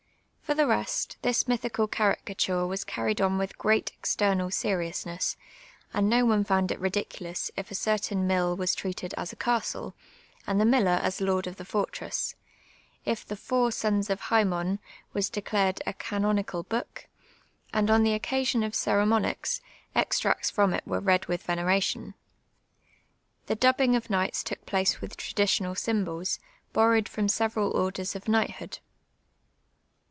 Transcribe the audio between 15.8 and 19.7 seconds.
a canonical Ixiok, and on the occasion of ceremonies,